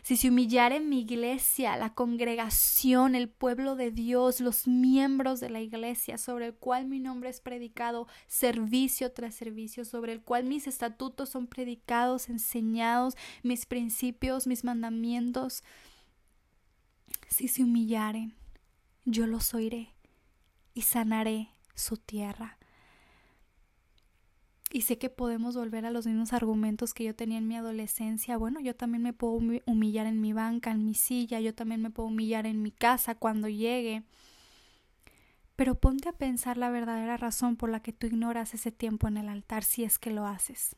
[0.04, 5.50] si se humillara en mi iglesia, la congregación, el pueblo de Dios, los miembros de
[5.50, 10.44] la iglesia, sobre el cual mi nombre es predicado, servicio tras servicio, sobre el cual
[10.44, 15.64] mis estatutos son predicados, enseñados, mis principios, mis mandamientos,
[17.28, 18.36] si se humillaren,
[19.04, 19.92] yo los oiré
[20.72, 22.58] y sanaré su tierra.
[24.74, 28.38] Y sé que podemos volver a los mismos argumentos que yo tenía en mi adolescencia.
[28.38, 29.34] Bueno, yo también me puedo
[29.66, 33.14] humillar en mi banca, en mi silla, yo también me puedo humillar en mi casa
[33.14, 34.02] cuando llegue.
[35.56, 39.18] Pero ponte a pensar la verdadera razón por la que tú ignoras ese tiempo en
[39.18, 40.74] el altar si es que lo haces.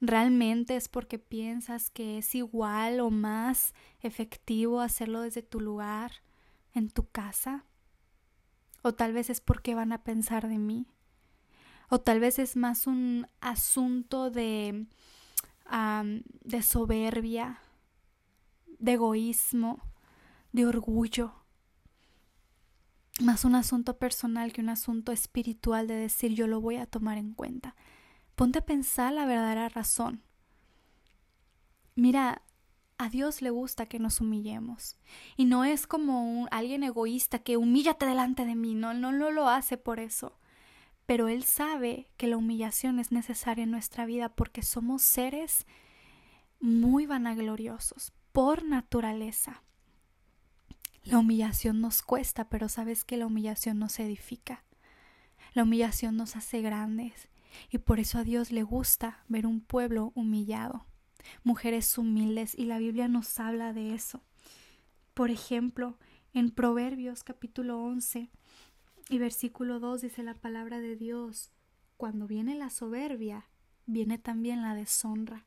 [0.00, 6.12] ¿Realmente es porque piensas que es igual o más efectivo hacerlo desde tu lugar,
[6.72, 7.66] en tu casa?
[8.80, 10.86] ¿O tal vez es porque van a pensar de mí?
[11.88, 14.86] O tal vez es más un asunto de,
[16.44, 17.60] de soberbia,
[18.78, 19.80] de egoísmo,
[20.52, 21.32] de orgullo,
[23.20, 27.18] más un asunto personal que un asunto espiritual de decir yo lo voy a tomar
[27.18, 27.74] en cuenta.
[28.36, 30.22] Ponte a pensar la verdadera razón.
[31.96, 32.42] Mira,
[32.96, 34.96] a Dios le gusta que nos humillemos.
[35.36, 39.32] Y no es como un, alguien egoísta que humíllate delante de mí, no, no, no
[39.32, 40.38] lo hace por eso
[41.08, 45.66] pero Él sabe que la humillación es necesaria en nuestra vida porque somos seres
[46.60, 49.62] muy vanagloriosos por naturaleza.
[51.04, 54.64] La humillación nos cuesta, pero sabes que la humillación nos edifica.
[55.54, 57.30] La humillación nos hace grandes
[57.70, 60.84] y por eso a Dios le gusta ver un pueblo humillado,
[61.42, 64.20] mujeres humildes y la Biblia nos habla de eso.
[65.14, 65.96] Por ejemplo,
[66.34, 68.28] en Proverbios capítulo 11,
[69.08, 71.50] y versículo 2 dice la palabra de Dios,
[71.96, 73.46] cuando viene la soberbia,
[73.86, 75.46] viene también la deshonra,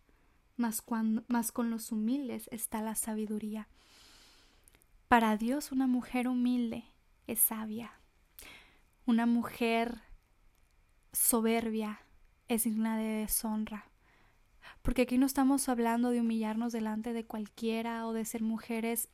[0.58, 3.68] mas, cuando, con los humildes está la sabiduría.
[5.08, 6.86] Para Dios una mujer humilde
[7.28, 7.94] es sabia.
[9.06, 10.02] Una mujer
[11.12, 12.02] soberbia
[12.48, 13.86] es digna de deshonra.
[14.82, 19.10] Porque aquí no estamos hablando de humillarnos delante de cualquiera o de ser mujeres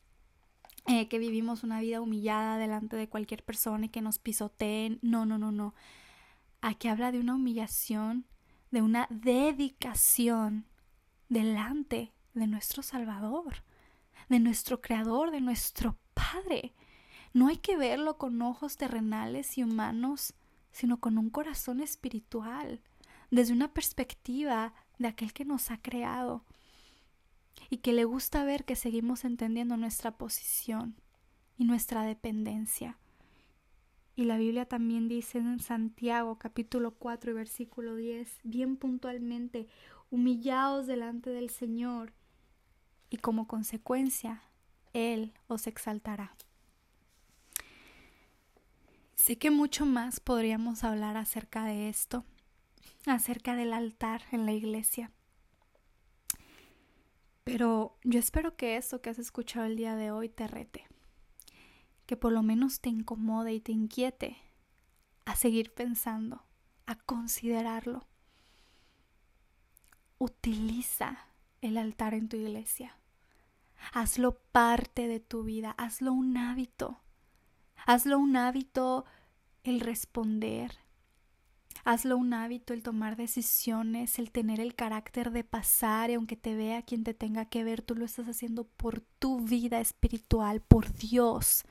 [0.88, 5.00] eh, que vivimos una vida humillada delante de cualquier persona y que nos pisoteen.
[5.02, 5.76] No, no, no, no.
[6.62, 8.26] Aquí habla de una humillación,
[8.72, 10.66] de una dedicación
[11.28, 13.64] delante de nuestro Salvador,
[14.30, 16.74] de nuestro Creador, de nuestro Padre.
[17.34, 20.34] No hay que verlo con ojos terrenales y humanos,
[20.72, 22.82] sino con un corazón espiritual,
[23.30, 26.46] desde una perspectiva de aquel que nos ha creado
[27.70, 30.96] y que le gusta ver que seguimos entendiendo nuestra posición
[31.58, 32.98] y nuestra dependencia.
[34.16, 39.68] Y la Biblia también dice en Santiago capítulo 4 y versículo 10, bien puntualmente,
[40.10, 42.14] humillaos delante del Señor
[43.10, 44.42] y como consecuencia
[44.94, 46.36] Él os exaltará.
[49.14, 52.24] Sé que mucho más podríamos hablar acerca de esto,
[53.06, 55.12] acerca del altar en la iglesia.
[57.48, 60.86] Pero yo espero que esto que has escuchado el día de hoy te rete,
[62.06, 64.36] que por lo menos te incomode y te inquiete
[65.24, 66.44] a seguir pensando,
[66.88, 68.06] a considerarlo.
[70.18, 71.20] Utiliza
[71.62, 72.98] el altar en tu iglesia.
[73.94, 77.00] Hazlo parte de tu vida, hazlo un hábito.
[77.86, 79.06] Hazlo un hábito
[79.64, 80.80] el responder.
[81.86, 86.56] Hazlo un hábito el tomar decisiones, el tener el carácter de pasar y aunque te
[86.56, 90.94] vea quien te tenga que ver, tú lo estás haciendo por tu vida espiritual, por
[90.94, 91.66] Dios.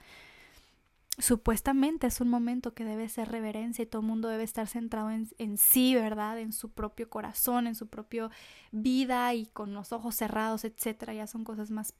[1.19, 5.11] Supuestamente es un momento que debe ser reverencia y todo el mundo debe estar centrado
[5.11, 6.39] en, en sí, ¿verdad?
[6.39, 8.31] En su propio corazón, en su propia
[8.71, 11.15] vida y con los ojos cerrados, etcétera.
[11.15, 11.95] Ya son cosas más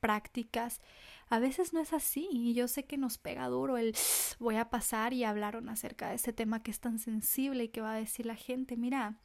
[0.00, 0.80] prácticas.
[1.28, 3.94] A veces no es así y yo sé que nos pega duro el
[4.38, 7.80] voy a pasar y hablaron acerca de ese tema que es tan sensible y que
[7.80, 9.20] va a decir la gente, mira,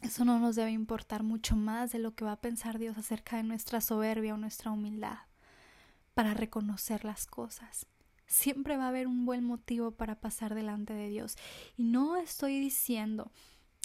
[0.00, 3.36] eso no nos debe importar mucho más de lo que va a pensar Dios acerca
[3.36, 5.18] de nuestra soberbia o nuestra humildad
[6.14, 7.86] para reconocer las cosas.
[8.26, 11.36] Siempre va a haber un buen motivo para pasar delante de Dios.
[11.76, 13.32] Y no estoy diciendo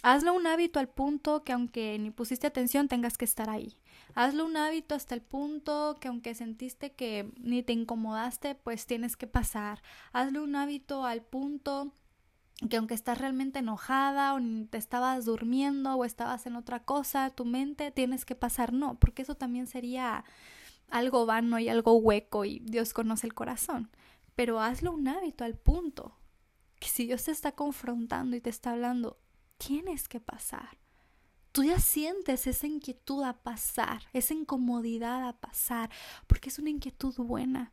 [0.05, 3.77] Hazlo un hábito al punto que aunque ni pusiste atención tengas que estar ahí.
[4.15, 9.15] Hazlo un hábito hasta el punto que aunque sentiste que ni te incomodaste, pues tienes
[9.15, 9.81] que pasar.
[10.11, 11.93] Hazlo un hábito al punto
[12.69, 14.39] que aunque estás realmente enojada o
[14.69, 18.73] te estabas durmiendo o estabas en otra cosa, tu mente tienes que pasar.
[18.73, 20.25] No, porque eso también sería
[20.89, 23.89] algo vano y algo hueco y Dios conoce el corazón.
[24.35, 26.17] Pero hazlo un hábito al punto
[26.79, 29.22] que si Dios te está confrontando y te está hablando,
[29.67, 30.77] tienes que pasar.
[31.51, 35.91] Tú ya sientes esa inquietud a pasar, esa incomodidad a pasar,
[36.25, 37.71] porque es una inquietud buena.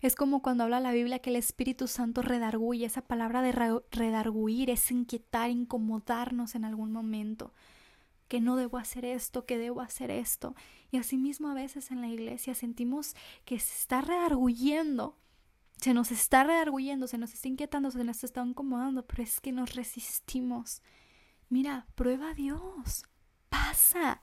[0.00, 2.86] Es como cuando habla la Biblia que el Espíritu Santo redarguye.
[2.86, 3.52] Esa palabra de
[3.90, 7.52] redarguir es inquietar, incomodarnos en algún momento.
[8.28, 10.54] Que no debo hacer esto, que debo hacer esto.
[10.90, 15.16] Y asimismo a veces en la iglesia sentimos que se está redarguyendo
[15.80, 19.52] se nos está redarguyendo, se nos está inquietando, se nos está incomodando, pero es que
[19.52, 20.82] nos resistimos.
[21.48, 23.04] Mira, prueba a Dios.
[23.48, 24.20] Pasa.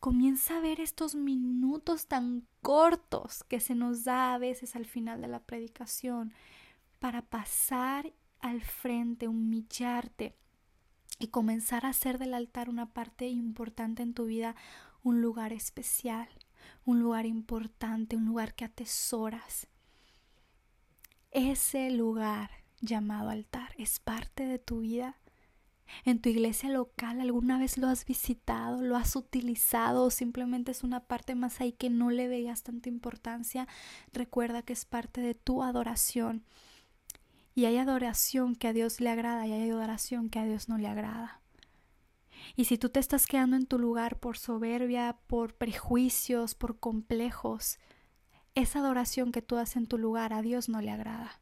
[0.00, 5.20] Comienza a ver estos minutos tan cortos que se nos da a veces al final
[5.20, 6.32] de la predicación
[6.98, 10.36] para pasar al frente, humillarte
[11.18, 14.54] y comenzar a hacer del altar una parte importante en tu vida,
[15.02, 16.28] un lugar especial,
[16.84, 19.68] un lugar importante, un lugar que atesoras
[21.30, 22.50] ese lugar
[22.80, 25.18] llamado altar es parte de tu vida.
[26.04, 30.84] En tu iglesia local alguna vez lo has visitado, lo has utilizado o simplemente es
[30.84, 33.66] una parte más ahí que no le veías tanta importancia.
[34.12, 36.44] Recuerda que es parte de tu adoración.
[37.54, 40.78] Y hay adoración que a Dios le agrada y hay adoración que a Dios no
[40.78, 41.40] le agrada.
[42.54, 47.78] Y si tú te estás quedando en tu lugar por soberbia, por prejuicios, por complejos,
[48.58, 51.40] esa adoración que tú haces en tu lugar a Dios no le agrada.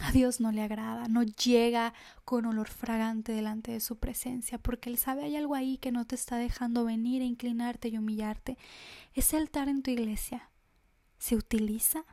[0.00, 1.92] A Dios no le agrada, no llega
[2.24, 6.06] con olor fragante delante de su presencia, porque Él sabe hay algo ahí que no
[6.06, 8.56] te está dejando venir e inclinarte y humillarte.
[9.12, 10.50] Ese altar en tu iglesia
[11.18, 12.06] se utiliza.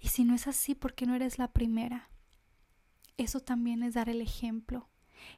[0.00, 2.10] Y si no es así, porque no eres la primera?
[3.16, 4.90] Eso también es dar el ejemplo.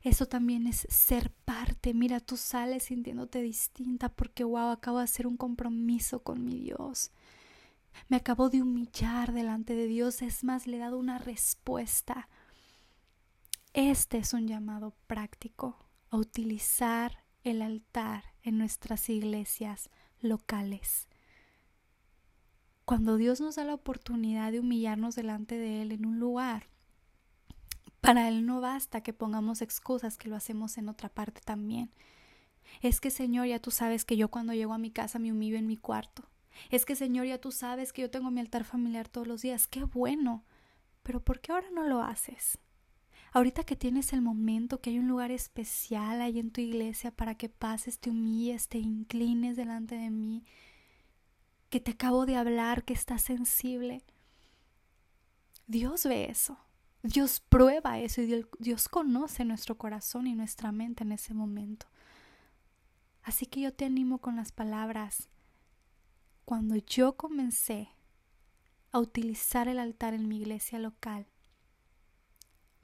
[0.03, 1.95] Eso también es ser parte.
[1.95, 7.13] Mira, tú sales sintiéndote distinta porque, wow, acabo de hacer un compromiso con mi Dios.
[8.09, 12.29] Me acabo de humillar delante de Dios, es más, le he dado una respuesta.
[13.73, 15.77] Este es un llamado práctico
[16.11, 21.09] a utilizar el altar en nuestras iglesias locales.
[22.85, 26.67] Cuando Dios nos da la oportunidad de humillarnos delante de Él en un lugar,
[28.01, 31.91] para Él no basta que pongamos excusas que lo hacemos en otra parte también.
[32.83, 35.57] Es que Señor, ya tú sabes que yo cuando llego a mi casa me humillo
[35.57, 36.25] en mi cuarto.
[36.71, 39.67] Es que Señor, ya tú sabes que yo tengo mi altar familiar todos los días.
[39.67, 40.45] Qué bueno.
[41.03, 42.59] Pero ¿por qué ahora no lo haces?
[43.33, 47.37] Ahorita que tienes el momento, que hay un lugar especial ahí en tu iglesia para
[47.37, 50.45] que pases, te humilles, te inclines delante de mí,
[51.69, 54.03] que te acabo de hablar, que estás sensible.
[55.69, 56.59] Dios ve eso.
[57.03, 61.87] Dios prueba eso y Dios conoce nuestro corazón y nuestra mente en ese momento.
[63.23, 65.31] Así que yo te animo con las palabras
[66.51, 67.91] cuando yo comencé
[68.91, 71.29] a utilizar el altar en mi iglesia local,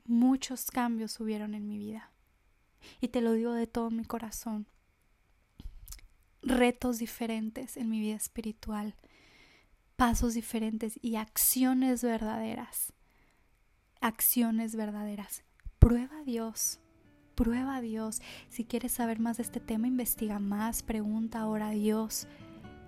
[0.04, 2.12] muchos cambios hubieron en mi vida.
[3.00, 4.68] Y te lo digo de todo mi corazón.
[6.42, 8.94] retos diferentes en mi vida espiritual,
[9.96, 12.92] pasos diferentes y acciones verdaderas.
[14.00, 15.42] Acciones verdaderas.
[15.80, 16.78] Prueba a Dios.
[17.34, 18.22] Prueba a Dios.
[18.48, 22.28] Si quieres saber más de este tema, investiga más, pregunta ahora a Dios,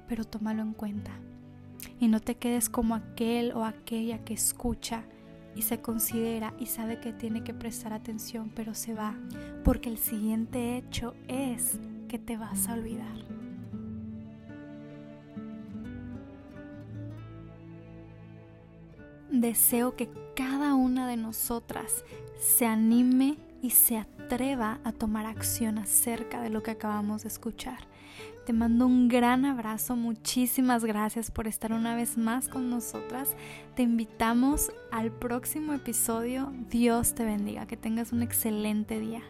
[0.09, 1.13] pero tómalo en cuenta.
[2.01, 5.05] Y no te quedes como aquel o aquella que escucha
[5.55, 9.15] y se considera y sabe que tiene que prestar atención, pero se va,
[9.65, 11.79] porque el siguiente hecho es
[12.09, 13.17] que te vas a olvidar.
[19.31, 22.05] Deseo que cada una de nosotras
[22.39, 27.87] se anime y se atreva a tomar acción acerca de lo que acabamos de escuchar.
[28.47, 33.37] Te mando un gran abrazo, muchísimas gracias por estar una vez más con nosotras.
[33.75, 36.53] Te invitamos al próximo episodio.
[36.71, 39.23] Dios te bendiga, que tengas un excelente día.